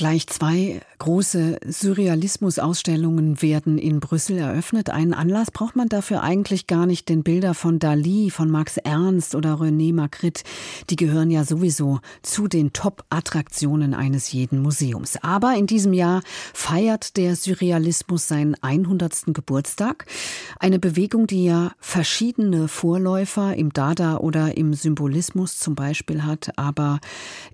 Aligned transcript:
Gleich 0.00 0.28
zwei 0.28 0.80
große 0.98 1.58
Surrealismus-Ausstellungen 1.66 3.42
werden 3.42 3.76
in 3.76 4.00
Brüssel 4.00 4.38
eröffnet. 4.38 4.88
Einen 4.88 5.12
Anlass 5.12 5.50
braucht 5.50 5.76
man 5.76 5.90
dafür 5.90 6.22
eigentlich 6.22 6.66
gar 6.66 6.86
nicht, 6.86 7.10
denn 7.10 7.22
Bilder 7.22 7.52
von 7.52 7.78
Dali, 7.78 8.30
von 8.30 8.50
Max 8.50 8.78
Ernst 8.78 9.34
oder 9.34 9.56
René 9.56 9.92
Magritte, 9.92 10.42
die 10.88 10.96
gehören 10.96 11.30
ja 11.30 11.44
sowieso 11.44 12.00
zu 12.22 12.48
den 12.48 12.72
Top-Attraktionen 12.72 13.92
eines 13.92 14.32
jeden 14.32 14.62
Museums. 14.62 15.18
Aber 15.22 15.54
in 15.54 15.66
diesem 15.66 15.92
Jahr 15.92 16.22
feiert 16.54 17.18
der 17.18 17.36
Surrealismus 17.36 18.26
seinen 18.26 18.54
100. 18.62 19.34
Geburtstag. 19.34 20.06
Eine 20.58 20.78
Bewegung, 20.78 21.26
die 21.26 21.44
ja 21.44 21.72
verschiedene 21.78 22.68
Vorläufer 22.68 23.54
im 23.54 23.70
Dada 23.70 24.16
oder 24.16 24.56
im 24.56 24.72
Symbolismus 24.72 25.58
zum 25.58 25.74
Beispiel 25.74 26.24
hat, 26.24 26.52
aber 26.56 27.00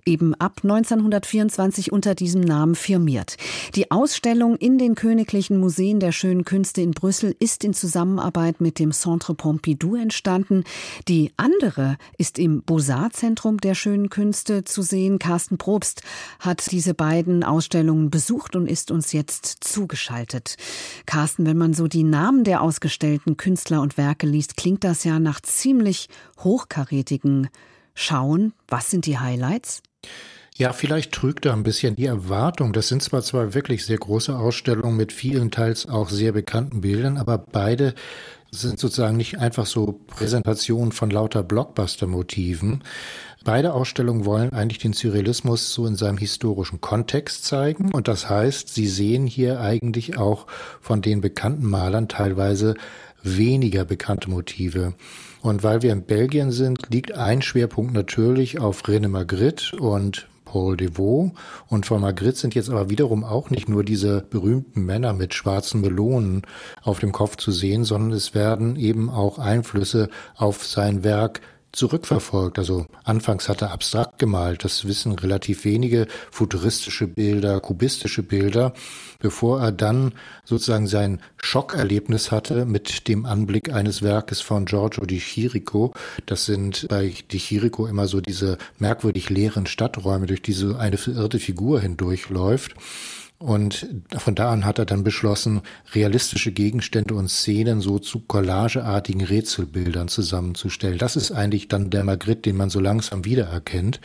eben 0.05 0.33
ab 0.35 0.61
1924 0.63 1.91
unter 1.91 2.15
diesem 2.15 2.36
diesem 2.37 2.41
Namen 2.41 2.75
firmiert. 2.75 3.37
Die 3.75 3.91
Ausstellung 3.91 4.55
in 4.57 4.77
den 4.77 4.95
Königlichen 4.95 5.59
Museen 5.59 5.99
der 5.99 6.11
Schönen 6.11 6.45
Künste 6.45 6.81
in 6.81 6.91
Brüssel 6.91 7.35
ist 7.39 7.63
in 7.63 7.73
Zusammenarbeit 7.73 8.61
mit 8.61 8.79
dem 8.79 8.91
Centre 8.91 9.33
Pompidou 9.33 9.95
entstanden. 9.95 10.63
Die 11.07 11.31
andere 11.37 11.97
ist 12.17 12.37
im 12.39 12.61
Beaux-Arts-Zentrum 12.63 13.57
der 13.57 13.75
Schönen 13.75 14.09
Künste 14.09 14.63
zu 14.63 14.81
sehen. 14.81 15.19
Carsten 15.19 15.57
Probst 15.57 16.01
hat 16.39 16.71
diese 16.71 16.93
beiden 16.93 17.43
Ausstellungen 17.43 18.09
besucht 18.09 18.55
und 18.55 18.67
ist 18.67 18.91
uns 18.91 19.13
jetzt 19.13 19.63
zugeschaltet. 19.63 20.57
Carsten, 21.05 21.45
wenn 21.45 21.57
man 21.57 21.73
so 21.73 21.87
die 21.87 22.03
Namen 22.03 22.43
der 22.43 22.61
ausgestellten 22.61 23.37
Künstler 23.37 23.81
und 23.81 23.97
Werke 23.97 24.27
liest, 24.27 24.57
klingt 24.57 24.83
das 24.83 25.03
ja 25.03 25.19
nach 25.19 25.41
ziemlich 25.41 26.07
hochkarätigen 26.39 27.49
Schauen. 27.95 28.53
Was 28.67 28.91
sind 28.91 29.05
die 29.07 29.17
Highlights? 29.17 29.81
Ja, 30.57 30.73
vielleicht 30.73 31.11
trügt 31.11 31.45
da 31.45 31.53
ein 31.53 31.61
bisschen 31.61 31.95
die 31.95 32.07
Erwartung. 32.07 32.73
Das 32.73 32.87
sind 32.87 33.03
zwar 33.03 33.21
zwei 33.21 33.53
wirklich 33.53 33.85
sehr 33.85 33.99
große 33.99 34.35
Ausstellungen 34.35 34.97
mit 34.97 35.13
vielen 35.13 35.51
teils 35.51 35.87
auch 35.87 36.09
sehr 36.09 36.31
bekannten 36.31 36.81
Bildern, 36.81 37.17
aber 37.17 37.37
beide 37.37 37.93
sind 38.49 38.79
sozusagen 38.79 39.17
nicht 39.17 39.37
einfach 39.37 39.67
so 39.67 39.99
Präsentationen 40.07 40.93
von 40.93 41.11
lauter 41.11 41.43
Blockbuster-Motiven. 41.43 42.83
Beide 43.43 43.73
Ausstellungen 43.73 44.25
wollen 44.25 44.51
eigentlich 44.51 44.79
den 44.79 44.93
Surrealismus 44.93 45.73
so 45.73 45.85
in 45.85 45.95
seinem 45.95 46.17
historischen 46.17 46.81
Kontext 46.81 47.45
zeigen. 47.45 47.91
Und 47.93 48.07
das 48.07 48.27
heißt, 48.27 48.73
sie 48.73 48.87
sehen 48.87 49.27
hier 49.27 49.61
eigentlich 49.61 50.17
auch 50.17 50.47
von 50.81 51.03
den 51.03 51.21
bekannten 51.21 51.69
Malern 51.69 52.07
teilweise 52.07 52.73
weniger 53.21 53.85
bekannte 53.85 54.31
Motive. 54.31 54.93
Und 55.41 55.61
weil 55.61 55.83
wir 55.83 55.93
in 55.93 56.03
Belgien 56.03 56.51
sind, 56.51 56.89
liegt 56.89 57.11
ein 57.11 57.43
Schwerpunkt 57.43 57.93
natürlich 57.93 58.59
auf 58.59 58.85
René 58.85 59.07
Magritte 59.07 59.77
und 59.77 60.27
Paul 60.47 60.77
Devaux. 60.77 61.31
Und 61.67 61.85
von 61.85 62.01
Magritte 62.01 62.39
sind 62.39 62.55
jetzt 62.55 62.69
aber 62.69 62.89
wiederum 62.89 63.23
auch 63.23 63.49
nicht 63.49 63.67
nur 63.67 63.83
diese 63.83 64.21
berühmten 64.29 64.85
Männer 64.85 65.13
mit 65.13 65.33
schwarzen 65.33 65.81
Melonen 65.81 66.43
auf 66.81 66.99
dem 66.99 67.11
Kopf 67.11 67.35
zu 67.35 67.51
sehen, 67.51 67.83
sondern 67.83 68.11
es 68.11 68.33
werden 68.33 68.75
eben 68.75 69.09
auch 69.09 69.39
Einflüsse 69.39 70.09
auf 70.35 70.65
sein 70.65 71.03
Werk 71.03 71.41
zurückverfolgt. 71.77 72.57
Also 72.57 72.87
anfangs 73.03 73.47
hat 73.47 73.61
er 73.61 73.71
abstrakt 73.71 74.17
gemalt, 74.17 74.63
das 74.63 74.85
wissen 74.87 75.13
relativ 75.13 75.63
wenige, 75.63 76.07
futuristische 76.31 77.07
Bilder, 77.07 77.59
kubistische 77.59 78.23
Bilder, 78.23 78.73
bevor 79.19 79.61
er 79.61 79.71
dann 79.71 80.13
sozusagen 80.43 80.87
sein 80.87 81.21
Schockerlebnis 81.37 82.31
hatte 82.31 82.65
mit 82.65 83.07
dem 83.07 83.25
Anblick 83.25 83.71
eines 83.71 84.01
Werkes 84.01 84.41
von 84.41 84.65
Giorgio 84.65 85.05
di 85.05 85.19
Chirico. 85.19 85.93
Das 86.25 86.45
sind 86.45 86.87
bei 86.89 87.13
di 87.31 87.37
Chirico 87.37 87.85
immer 87.85 88.07
so 88.07 88.21
diese 88.21 88.57
merkwürdig 88.79 89.29
leeren 89.29 89.67
Stadträume, 89.67 90.25
durch 90.25 90.41
die 90.41 90.53
so 90.53 90.75
eine 90.75 90.97
verirrte 90.97 91.39
Figur 91.39 91.79
hindurchläuft. 91.79 92.73
Und 93.39 93.87
von 94.17 94.33
da 94.33 94.51
an 94.51 94.65
hat 94.65 94.79
er 94.79 94.85
dann 94.85 95.03
beschlossen, 95.03 95.61
realistische 95.93 96.51
Gegenstände 96.51 97.13
und 97.13 97.29
Szenen 97.29 97.81
so 97.81 97.99
zu 97.99 98.21
collageartigen 98.21 99.23
Rätselbildern 99.23 100.07
zusammenzustellen. 100.07 100.97
Das 100.97 101.15
ist 101.15 101.31
eigentlich 101.31 101.67
dann 101.67 101.91
der 101.91 102.03
Magritte, 102.03 102.41
den 102.43 102.57
man 102.57 102.71
so 102.71 102.79
langsam 102.79 103.25
wiedererkennt. 103.25 103.99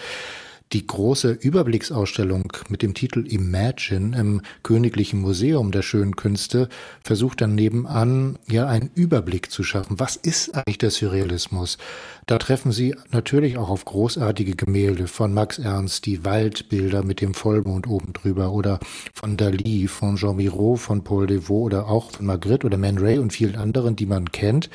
Die 0.73 0.87
große 0.87 1.33
Überblicksausstellung 1.33 2.51
mit 2.71 2.81
dem 2.81 2.95
Titel 2.95 3.27
Imagine 3.27 4.19
im 4.19 4.41
Königlichen 4.63 5.21
Museum 5.21 5.71
der 5.71 5.83
Schönen 5.83 6.17
Künste 6.17 6.71
versucht 7.05 7.43
dann 7.43 7.55
nebenan 7.55 8.39
ja 8.49 8.67
einen 8.67 8.91
Überblick 8.95 9.51
zu 9.51 9.65
schaffen. 9.65 10.01
Was 10.01 10.17
ist 10.17 10.55
eigentlich 10.55 10.79
der 10.79 10.91
Surrealismus? 10.91 11.77
Da 12.25 12.39
treffen 12.39 12.73
Sie 12.73 12.95
natürlich 13.11 13.59
auch 13.59 13.69
auf 13.69 13.85
großartige 13.85 14.57
Gemälde 14.57 15.09
von 15.09 15.35
Max 15.35 15.59
Ernst, 15.59 16.07
die 16.07 16.25
Waldbilder 16.25 17.05
mit 17.05 17.21
dem 17.21 17.35
Vollmond 17.35 17.87
oben 17.87 18.15
drüber 18.15 18.53
oder 18.53 18.81
von 19.13 19.37
Dali, 19.37 19.89
von 19.89 20.17
Jean 20.17 20.37
Miro, 20.37 20.77
von 20.77 21.05
Paul 21.05 21.27
Devaux 21.27 21.67
oder 21.67 21.87
auch 21.89 22.13
von 22.13 22.25
Magritte 22.25 22.67
oder 22.67 22.79
Man 22.79 22.97
Ray 22.97 23.19
und 23.19 23.35
vielen 23.35 23.57
anderen, 23.57 23.95
die 23.95 24.07
man 24.07 24.33
kennt. 24.33 24.71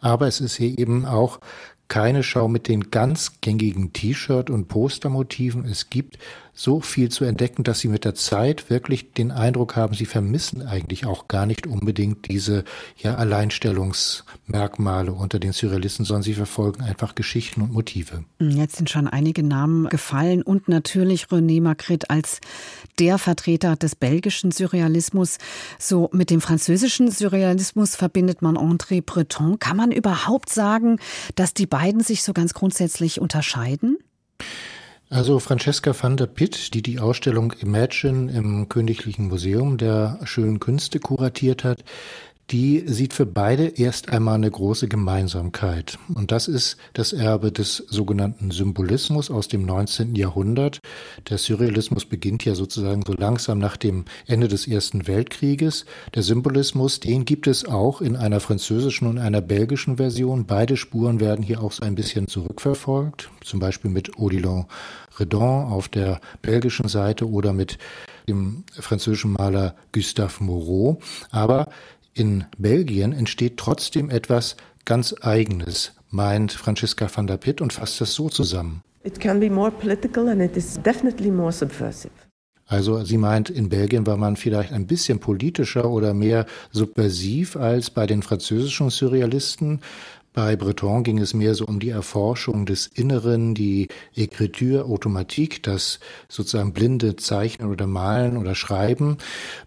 Aber 0.00 0.26
es 0.28 0.40
ist 0.40 0.56
hier 0.56 0.78
eben 0.78 1.04
auch 1.04 1.40
keine 1.88 2.22
Schau 2.22 2.48
mit 2.48 2.68
den 2.68 2.90
ganz 2.90 3.40
gängigen 3.40 3.92
T-Shirt- 3.92 4.50
und 4.50 4.68
Postermotiven. 4.68 5.66
Es 5.66 5.90
gibt 5.90 6.18
so 6.54 6.80
viel 6.80 7.08
zu 7.08 7.24
entdecken, 7.24 7.64
dass 7.64 7.80
sie 7.80 7.88
mit 7.88 8.04
der 8.04 8.14
Zeit 8.14 8.68
wirklich 8.68 9.12
den 9.14 9.30
Eindruck 9.30 9.74
haben, 9.74 9.94
sie 9.94 10.04
vermissen 10.04 10.62
eigentlich 10.62 11.06
auch 11.06 11.26
gar 11.26 11.46
nicht 11.46 11.66
unbedingt 11.66 12.28
diese 12.28 12.64
ja, 12.98 13.14
Alleinstellungsmerkmale 13.14 15.12
unter 15.12 15.38
den 15.38 15.52
Surrealisten, 15.52 16.04
sondern 16.04 16.22
sie 16.22 16.34
verfolgen 16.34 16.82
einfach 16.82 17.14
Geschichten 17.14 17.62
und 17.62 17.72
Motive. 17.72 18.24
Jetzt 18.38 18.76
sind 18.76 18.90
schon 18.90 19.08
einige 19.08 19.42
Namen 19.42 19.88
gefallen 19.88 20.42
und 20.42 20.68
natürlich 20.68 21.26
René 21.26 21.62
Magritte 21.62 22.10
als 22.10 22.40
der 22.98 23.16
Vertreter 23.16 23.76
des 23.76 23.96
belgischen 23.96 24.52
Surrealismus. 24.52 25.38
So 25.78 26.10
mit 26.12 26.28
dem 26.28 26.42
französischen 26.42 27.10
Surrealismus 27.10 27.96
verbindet 27.96 28.42
man 28.42 28.58
André 28.58 29.02
Breton. 29.02 29.58
Kann 29.58 29.78
man 29.78 29.90
überhaupt 29.90 30.50
sagen, 30.50 30.98
dass 31.34 31.54
die 31.54 31.66
beiden 31.66 31.81
sich 32.00 32.22
so 32.22 32.32
ganz 32.32 32.54
grundsätzlich 32.54 33.20
unterscheiden? 33.20 33.98
Also 35.10 35.38
Francesca 35.40 35.92
van 36.00 36.16
der 36.16 36.26
Pitt, 36.26 36.72
die 36.72 36.80
die 36.80 36.98
Ausstellung 36.98 37.52
Imagine 37.60 38.32
im 38.32 38.68
Königlichen 38.70 39.28
Museum 39.28 39.76
der 39.76 40.18
Schönen 40.24 40.58
Künste 40.58 41.00
kuratiert 41.00 41.64
hat, 41.64 41.84
die 42.52 42.84
sieht 42.86 43.14
für 43.14 43.24
beide 43.24 43.66
erst 43.66 44.10
einmal 44.10 44.34
eine 44.34 44.50
große 44.50 44.86
Gemeinsamkeit. 44.86 45.98
Und 46.14 46.32
das 46.32 46.48
ist 46.48 46.76
das 46.92 47.14
Erbe 47.14 47.50
des 47.50 47.78
sogenannten 47.88 48.50
Symbolismus 48.50 49.30
aus 49.30 49.48
dem 49.48 49.64
19. 49.64 50.14
Jahrhundert. 50.14 50.80
Der 51.30 51.38
Surrealismus 51.38 52.04
beginnt 52.04 52.44
ja 52.44 52.54
sozusagen 52.54 53.04
so 53.06 53.14
langsam 53.14 53.58
nach 53.58 53.78
dem 53.78 54.04
Ende 54.26 54.48
des 54.48 54.68
Ersten 54.68 55.06
Weltkrieges. 55.06 55.86
Der 56.14 56.22
Symbolismus, 56.22 57.00
den 57.00 57.24
gibt 57.24 57.46
es 57.46 57.64
auch 57.64 58.02
in 58.02 58.16
einer 58.16 58.40
französischen 58.40 59.08
und 59.08 59.16
einer 59.16 59.40
belgischen 59.40 59.96
Version. 59.96 60.44
Beide 60.44 60.76
Spuren 60.76 61.20
werden 61.20 61.42
hier 61.42 61.62
auch 61.62 61.72
so 61.72 61.82
ein 61.82 61.94
bisschen 61.94 62.28
zurückverfolgt. 62.28 63.30
Zum 63.42 63.60
Beispiel 63.60 63.90
mit 63.90 64.18
Odilon 64.18 64.66
Redon 65.18 65.72
auf 65.72 65.88
der 65.88 66.20
belgischen 66.42 66.88
Seite 66.88 67.28
oder 67.28 67.54
mit 67.54 67.78
dem 68.28 68.64
französischen 68.72 69.32
Maler 69.32 69.74
Gustave 69.92 70.44
Moreau. 70.44 71.00
Aber 71.30 71.68
in 72.14 72.44
Belgien 72.58 73.12
entsteht 73.12 73.56
trotzdem 73.56 74.10
etwas 74.10 74.56
ganz 74.84 75.14
Eigenes, 75.20 75.92
meint 76.10 76.52
Franziska 76.52 77.08
van 77.14 77.26
der 77.26 77.36
Pitt 77.36 77.60
und 77.60 77.72
fasst 77.72 78.00
das 78.00 78.14
so 78.14 78.28
zusammen. 78.28 78.82
It 79.04 79.18
can 79.18 79.40
be 79.40 79.50
more 79.50 79.70
political 79.70 80.28
and 80.28 80.40
it 80.40 80.56
is 80.56 80.80
definitely 80.82 81.30
more 81.30 81.52
subversive. 81.52 82.12
Also 82.66 83.04
sie 83.04 83.18
meint, 83.18 83.50
in 83.50 83.68
Belgien 83.68 84.06
war 84.06 84.16
man 84.16 84.36
vielleicht 84.36 84.72
ein 84.72 84.86
bisschen 84.86 85.18
politischer 85.18 85.90
oder 85.90 86.14
mehr 86.14 86.46
subversiv 86.70 87.56
als 87.56 87.90
bei 87.90 88.06
den 88.06 88.22
französischen 88.22 88.88
Surrealisten. 88.88 89.80
Bei 90.34 90.56
Breton 90.56 91.02
ging 91.02 91.18
es 91.18 91.34
mehr 91.34 91.54
so 91.54 91.66
um 91.66 91.78
die 91.78 91.90
Erforschung 91.90 92.64
des 92.64 92.86
Inneren, 92.86 93.54
die 93.54 93.88
Écriture 94.16 94.84
automatique, 94.84 95.60
das 95.62 96.00
sozusagen 96.26 96.72
blinde 96.72 97.16
Zeichnen 97.16 97.68
oder 97.68 97.86
Malen 97.86 98.38
oder 98.38 98.54
Schreiben. 98.54 99.18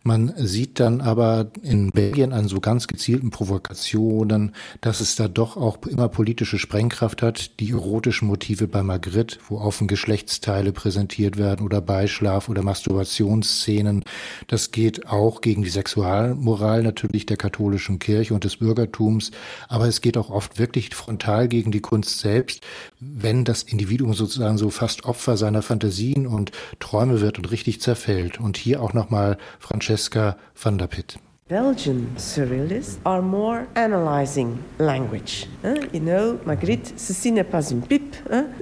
Man 0.01 0.33
sieht 0.37 0.79
dann 0.79 1.01
aber 1.01 1.51
in 1.61 1.91
Belgien 1.91 2.33
an 2.33 2.47
so 2.47 2.59
ganz 2.61 2.87
gezielten 2.87 3.29
Provokationen, 3.29 4.55
dass 4.81 5.01
es 5.01 5.15
da 5.15 5.27
doch 5.27 5.55
auch 5.55 5.77
immer 5.85 6.09
politische 6.09 6.57
Sprengkraft 6.57 7.21
hat. 7.21 7.59
Die 7.59 7.69
erotischen 7.69 8.27
Motive 8.27 8.67
bei 8.67 8.81
Magritte, 8.81 9.37
wo 9.47 9.59
offen 9.59 9.87
Geschlechtsteile 9.87 10.71
präsentiert 10.71 11.37
werden 11.37 11.63
oder 11.63 11.79
Beischlaf 11.79 12.49
oder 12.49 12.63
Masturbationsszenen. 12.63 14.03
Das 14.47 14.71
geht 14.71 15.05
auch 15.07 15.41
gegen 15.41 15.61
die 15.61 15.69
Sexualmoral 15.69 16.81
natürlich 16.81 17.27
der 17.27 17.37
katholischen 17.37 17.99
Kirche 17.99 18.33
und 18.33 18.43
des 18.43 18.57
Bürgertums. 18.57 19.29
Aber 19.67 19.85
es 19.87 20.01
geht 20.01 20.17
auch 20.17 20.31
oft 20.31 20.54
wirklich 20.57 20.93
frontal 20.95 21.47
gegen 21.47 21.71
die 21.71 21.81
Kunst 21.81 22.19
selbst, 22.19 22.61
wenn 22.99 23.45
das 23.45 23.63
Individuum 23.63 24.13
sozusagen 24.13 24.57
so 24.57 24.69
fast 24.69 25.05
Opfer 25.05 25.37
seiner 25.37 25.61
Fantasien 25.61 26.27
und 26.27 26.51
Träume 26.79 27.21
wird 27.21 27.37
und 27.37 27.51
richtig 27.51 27.81
zerfällt. 27.81 28.39
Und 28.39 28.57
hier 28.57 28.81
auch 28.81 28.93
nochmal 28.93 29.37
Francesca 29.59 30.37
van 30.55 30.77
der 30.77 30.87
Pitt. 30.87 31.19
Belgian 31.47 32.07
surrealists 32.17 32.97
are 33.05 33.21
more 33.21 33.67
analyzing 33.75 34.57
language. 34.79 35.45
You 35.93 35.99
know, 35.99 36.39
Magritte, 36.43 36.93
ceci 36.97 37.31
n'est 37.31 37.43
pas 37.43 37.69
une 37.69 37.81
pipe. 37.81 38.15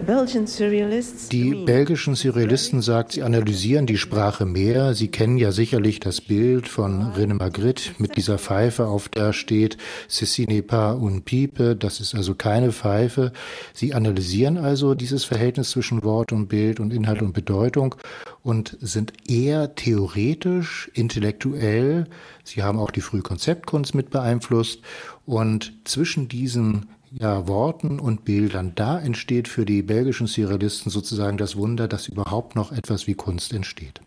Belgian 0.06 0.46
surrealists. 0.46 1.30
Die 1.30 1.64
belgischen 1.66 2.16
Surrealisten 2.16 2.82
sagt, 2.82 3.14
sie 3.14 3.24
analysieren 3.24 3.86
die 3.86 3.98
Sprache 3.98 4.46
mehr. 4.46 4.96
Sie 4.96 5.08
kennen 5.08 5.38
ja 5.38 5.54
sicherlich 5.54 6.02
das 6.02 6.20
Bild 6.20 6.68
von 6.68 7.14
René 7.14 7.36
Magritte 7.36 7.92
mit 8.00 8.18
dieser 8.18 8.38
Pfeife, 8.38 8.88
auf 8.88 9.08
der 9.08 9.32
steht 9.32 9.78
ceci 10.10 10.46
n'est 10.46 10.64
pas 10.64 10.94
une 10.94 11.22
pipe. 11.22 11.78
Das 11.78 12.02
ist 12.02 12.14
also 12.14 12.36
keine 12.36 12.74
Pfeife. 12.74 13.32
Sie 13.74 13.94
analysieren 13.94 14.58
also 14.58 14.94
dieses 14.94 15.24
Verhältnis 15.24 15.70
zwischen 15.70 16.04
Wort 16.04 16.34
und 16.34 16.50
Bild 16.50 16.82
und 16.82 16.92
Inhalt 16.92 17.22
und 17.22 17.32
Bedeutung 17.32 17.96
und 18.42 18.78
sind 18.82 19.14
eher 19.26 19.74
theoretisch, 19.76 20.92
intellektuell. 20.94 22.08
Sie 22.44 22.64
haben 22.64 22.80
auch 22.80 22.92
die 22.92 23.02
Frühkonzeptkunst 23.02 23.96
mit 23.96 24.10
beeinflusst. 24.10 24.82
Und 25.26 25.74
zwischen 25.86 26.28
diesen 26.28 26.88
ja, 27.12 27.48
Worten 27.48 28.00
und 28.00 28.26
Bildern, 28.26 28.74
da 28.76 29.00
entsteht 29.00 29.48
für 29.48 29.66
die 29.66 29.82
belgischen 29.82 30.28
Surrealisten 30.28 30.92
sozusagen 30.92 31.38
das 31.38 31.56
Wunder, 31.56 31.88
dass 31.88 32.08
überhaupt 32.08 32.56
noch 32.56 32.72
etwas 32.72 33.08
wie 33.08 33.14
Kunst 33.14 33.54
entsteht. 33.54 34.02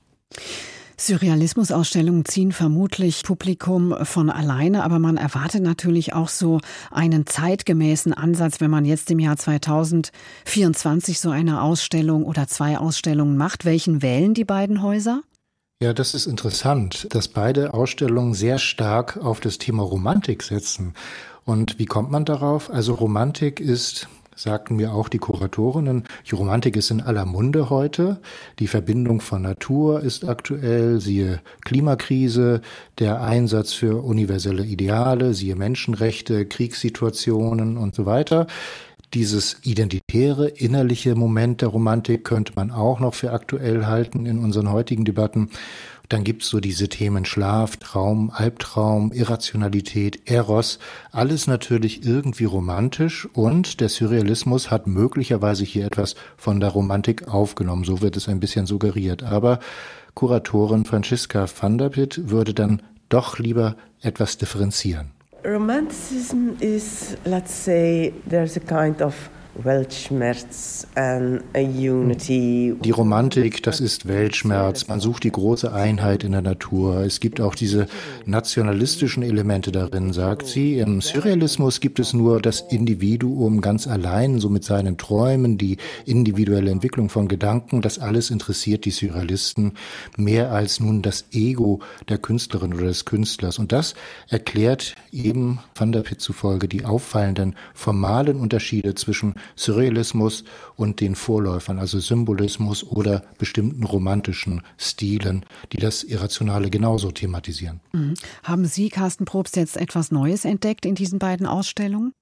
Surrealismusausstellungen 0.98 2.24
ziehen 2.24 2.52
vermutlich 2.52 3.22
Publikum 3.22 3.94
von 4.04 4.30
alleine, 4.30 4.82
aber 4.82 4.98
man 4.98 5.18
erwartet 5.18 5.62
natürlich 5.62 6.14
auch 6.14 6.30
so 6.30 6.60
einen 6.90 7.26
zeitgemäßen 7.26 8.14
Ansatz, 8.14 8.60
wenn 8.60 8.70
man 8.70 8.86
jetzt 8.86 9.10
im 9.10 9.18
Jahr 9.18 9.36
2024 9.36 11.20
so 11.20 11.30
eine 11.30 11.60
Ausstellung 11.60 12.24
oder 12.24 12.48
zwei 12.48 12.78
Ausstellungen 12.78 13.36
macht. 13.36 13.66
Welchen 13.66 14.00
wählen 14.00 14.32
die 14.32 14.46
beiden 14.46 14.82
Häuser? 14.82 15.20
Ja, 15.82 15.92
das 15.92 16.14
ist 16.14 16.24
interessant, 16.24 17.06
dass 17.10 17.28
beide 17.28 17.74
Ausstellungen 17.74 18.32
sehr 18.32 18.58
stark 18.58 19.18
auf 19.18 19.40
das 19.40 19.58
Thema 19.58 19.82
Romantik 19.82 20.42
setzen. 20.42 20.94
Und 21.44 21.78
wie 21.78 21.84
kommt 21.84 22.10
man 22.10 22.24
darauf? 22.24 22.70
Also 22.70 22.94
Romantik 22.94 23.60
ist 23.60 24.08
sagten 24.38 24.76
mir 24.76 24.92
auch 24.92 25.08
die 25.08 25.18
Kuratorinnen, 25.18 26.04
die 26.30 26.34
Romantik 26.34 26.76
ist 26.76 26.90
in 26.90 27.00
aller 27.00 27.24
Munde 27.24 27.70
heute. 27.70 28.20
Die 28.58 28.66
Verbindung 28.66 29.22
von 29.22 29.42
Natur 29.42 30.00
ist 30.00 30.28
aktuell, 30.28 31.00
siehe 31.00 31.40
Klimakrise, 31.64 32.60
der 32.98 33.22
Einsatz 33.22 33.72
für 33.72 34.04
universelle 34.04 34.64
Ideale, 34.64 35.32
siehe 35.32 35.56
Menschenrechte, 35.56 36.46
Kriegssituationen 36.46 37.78
und 37.78 37.94
so 37.94 38.04
weiter. 38.04 38.46
Dieses 39.16 39.56
identitäre, 39.62 40.46
innerliche 40.46 41.14
Moment 41.14 41.62
der 41.62 41.70
Romantik 41.70 42.22
könnte 42.22 42.52
man 42.54 42.70
auch 42.70 43.00
noch 43.00 43.14
für 43.14 43.32
aktuell 43.32 43.86
halten 43.86 44.26
in 44.26 44.38
unseren 44.38 44.70
heutigen 44.70 45.06
Debatten. 45.06 45.48
Dann 46.10 46.22
gibt's 46.22 46.50
so 46.50 46.60
diese 46.60 46.90
Themen 46.90 47.24
Schlaf, 47.24 47.78
Traum, 47.78 48.30
Albtraum, 48.30 49.12
Irrationalität, 49.12 50.30
Eros. 50.30 50.80
Alles 51.12 51.46
natürlich 51.46 52.04
irgendwie 52.04 52.44
romantisch 52.44 53.26
und 53.32 53.80
der 53.80 53.88
Surrealismus 53.88 54.70
hat 54.70 54.86
möglicherweise 54.86 55.64
hier 55.64 55.86
etwas 55.86 56.14
von 56.36 56.60
der 56.60 56.68
Romantik 56.68 57.26
aufgenommen. 57.26 57.84
So 57.84 58.02
wird 58.02 58.18
es 58.18 58.28
ein 58.28 58.38
bisschen 58.38 58.66
suggeriert. 58.66 59.22
Aber 59.22 59.60
Kuratorin 60.12 60.84
Franziska 60.84 61.46
van 61.58 61.78
der 61.78 61.88
Pitt 61.88 62.28
würde 62.28 62.52
dann 62.52 62.82
doch 63.08 63.38
lieber 63.38 63.76
etwas 64.02 64.36
differenzieren. 64.36 65.15
Romanticism 65.46 66.58
is, 66.60 67.16
let's 67.24 67.54
say, 67.54 68.12
there's 68.26 68.56
a 68.56 68.60
kind 68.60 69.00
of 69.00 69.30
Weltschmerz 69.62 70.86
and 70.94 71.42
unity. 71.54 72.74
Die 72.82 72.90
Romantik, 72.90 73.62
das 73.62 73.80
ist 73.80 74.06
Weltschmerz. 74.06 74.88
Man 74.88 75.00
sucht 75.00 75.24
die 75.24 75.32
große 75.32 75.72
Einheit 75.72 76.24
in 76.24 76.32
der 76.32 76.42
Natur. 76.42 77.00
Es 77.00 77.20
gibt 77.20 77.40
auch 77.40 77.54
diese 77.54 77.86
nationalistischen 78.26 79.22
Elemente 79.22 79.72
darin, 79.72 80.12
sagt 80.12 80.46
sie. 80.46 80.78
Im 80.78 81.00
Surrealismus 81.00 81.80
gibt 81.80 81.98
es 81.98 82.12
nur 82.12 82.42
das 82.42 82.60
Individuum 82.60 83.60
ganz 83.60 83.86
allein, 83.86 84.40
so 84.40 84.50
mit 84.50 84.64
seinen 84.64 84.98
Träumen, 84.98 85.56
die 85.56 85.78
individuelle 86.04 86.70
Entwicklung 86.70 87.08
von 87.08 87.28
Gedanken. 87.28 87.80
Das 87.80 87.98
alles 87.98 88.30
interessiert 88.30 88.84
die 88.84 88.90
Surrealisten 88.90 89.72
mehr 90.16 90.52
als 90.52 90.80
nun 90.80 91.02
das 91.02 91.26
Ego 91.32 91.80
der 92.08 92.18
Künstlerin 92.18 92.74
oder 92.74 92.86
des 92.86 93.06
Künstlers. 93.06 93.58
Und 93.58 93.72
das 93.72 93.94
erklärt 94.28 94.94
eben 95.12 95.60
Van 95.74 95.92
der 95.92 96.00
Pitt 96.00 96.20
zufolge 96.20 96.68
die 96.68 96.84
auffallenden 96.84 97.56
formalen 97.74 98.36
Unterschiede 98.36 98.94
zwischen 98.94 99.34
Surrealismus 99.54 100.44
und 100.76 101.00
den 101.00 101.14
Vorläufern, 101.14 101.78
also 101.78 101.98
Symbolismus 101.98 102.84
oder 102.84 103.22
bestimmten 103.38 103.84
romantischen 103.84 104.62
Stilen, 104.76 105.44
die 105.72 105.78
das 105.78 106.02
Irrationale 106.02 106.70
genauso 106.70 107.10
thematisieren. 107.10 107.80
Mhm. 107.92 108.14
Haben 108.42 108.64
Sie, 108.66 108.88
Carsten 108.88 109.24
Probst, 109.24 109.56
jetzt 109.56 109.76
etwas 109.76 110.10
Neues 110.10 110.44
entdeckt 110.44 110.86
in 110.86 110.94
diesen 110.94 111.18
beiden 111.18 111.46
Ausstellungen? 111.46 112.12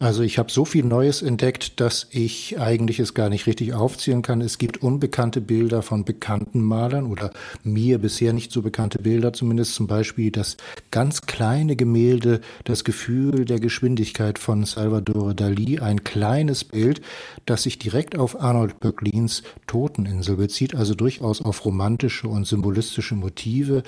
Also 0.00 0.22
ich 0.22 0.38
habe 0.38 0.50
so 0.50 0.64
viel 0.64 0.84
Neues 0.84 1.22
entdeckt, 1.22 1.80
dass 1.80 2.08
ich 2.10 2.58
eigentlich 2.58 2.98
es 2.98 3.14
gar 3.14 3.28
nicht 3.28 3.46
richtig 3.46 3.74
aufzählen 3.74 4.22
kann. 4.22 4.40
Es 4.40 4.58
gibt 4.58 4.82
unbekannte 4.82 5.40
Bilder 5.40 5.82
von 5.82 6.04
bekannten 6.04 6.62
Malern 6.62 7.06
oder 7.06 7.32
mir 7.62 7.98
bisher 7.98 8.32
nicht 8.32 8.50
so 8.50 8.60
bekannte 8.60 8.98
Bilder, 8.98 9.32
zumindest 9.32 9.74
zum 9.74 9.86
Beispiel 9.86 10.32
das 10.32 10.56
ganz 10.90 11.22
kleine 11.22 11.76
Gemälde 11.76 12.40
Das 12.64 12.82
Gefühl 12.82 13.44
der 13.44 13.60
Geschwindigkeit 13.60 14.40
von 14.40 14.64
Salvador 14.64 15.32
Dali, 15.32 15.78
ein 15.78 16.02
kleines 16.02 16.64
Bild, 16.64 17.00
das 17.46 17.62
sich 17.62 17.78
direkt 17.78 18.18
auf 18.18 18.40
Arnold 18.40 18.80
Böcklins 18.80 19.44
Toteninsel 19.68 20.36
bezieht, 20.36 20.74
also 20.74 20.94
durchaus 20.94 21.40
auf 21.40 21.64
romantische 21.64 22.28
und 22.28 22.46
symbolistische 22.46 23.14
Motive. 23.14 23.84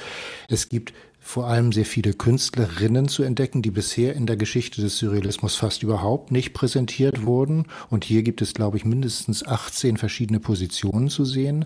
Es 0.48 0.68
gibt 0.68 0.92
vor 1.26 1.48
allem 1.48 1.72
sehr 1.72 1.84
viele 1.84 2.12
Künstlerinnen 2.12 3.08
zu 3.08 3.24
entdecken, 3.24 3.60
die 3.60 3.72
bisher 3.72 4.14
in 4.14 4.26
der 4.26 4.36
Geschichte 4.36 4.80
des 4.80 4.96
Surrealismus 4.98 5.56
fast 5.56 5.82
überhaupt 5.82 6.30
nicht 6.30 6.54
präsentiert 6.54 7.26
wurden. 7.26 7.66
Und 7.90 8.04
hier 8.04 8.22
gibt 8.22 8.42
es, 8.42 8.54
glaube 8.54 8.76
ich, 8.76 8.84
mindestens 8.84 9.44
18 9.44 9.96
verschiedene 9.96 10.38
Positionen 10.38 11.08
zu 11.08 11.24
sehen. 11.24 11.64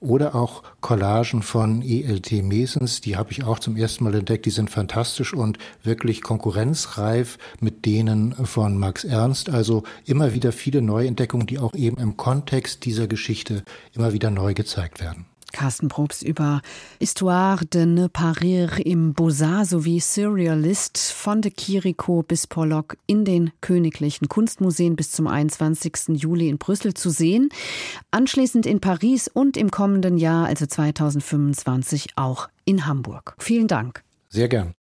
Oder 0.00 0.34
auch 0.34 0.62
Collagen 0.80 1.42
von 1.42 1.82
ELT 1.82 2.42
Mesens, 2.42 3.02
die 3.02 3.16
habe 3.16 3.32
ich 3.32 3.44
auch 3.44 3.58
zum 3.58 3.76
ersten 3.76 4.04
Mal 4.04 4.14
entdeckt. 4.14 4.46
Die 4.46 4.50
sind 4.50 4.70
fantastisch 4.70 5.34
und 5.34 5.58
wirklich 5.82 6.22
konkurrenzreif 6.22 7.36
mit 7.60 7.84
denen 7.84 8.32
von 8.46 8.78
Max 8.78 9.04
Ernst. 9.04 9.50
Also 9.50 9.82
immer 10.06 10.32
wieder 10.32 10.52
viele 10.52 10.80
Neuentdeckungen, 10.80 11.46
die 11.46 11.58
auch 11.58 11.74
eben 11.74 11.98
im 11.98 12.16
Kontext 12.16 12.86
dieser 12.86 13.08
Geschichte 13.08 13.62
immer 13.92 14.14
wieder 14.14 14.30
neu 14.30 14.54
gezeigt 14.54 15.00
werden. 15.00 15.26
Carsten 15.56 15.88
Probst 15.88 16.22
über 16.22 16.60
Histoire 17.00 17.64
de 17.64 17.86
ne 17.86 18.10
parir 18.10 18.84
im 18.84 19.14
Beaux-Arts 19.14 19.70
sowie 19.70 20.00
Surrealist 20.00 20.98
von 20.98 21.40
de 21.40 21.50
Chirico 21.50 22.22
bis 22.22 22.46
Pollock 22.46 22.98
in 23.06 23.24
den 23.24 23.52
Königlichen 23.62 24.28
Kunstmuseen 24.28 24.96
bis 24.96 25.12
zum 25.12 25.26
21. 25.26 26.08
Juli 26.20 26.50
in 26.50 26.58
Brüssel 26.58 26.92
zu 26.92 27.08
sehen. 27.08 27.48
Anschließend 28.10 28.66
in 28.66 28.80
Paris 28.80 29.28
und 29.28 29.56
im 29.56 29.70
kommenden 29.70 30.18
Jahr, 30.18 30.44
also 30.44 30.66
2025, 30.66 32.08
auch 32.16 32.50
in 32.66 32.86
Hamburg. 32.86 33.34
Vielen 33.38 33.66
Dank. 33.66 34.04
Sehr 34.28 34.48
gern. 34.48 34.74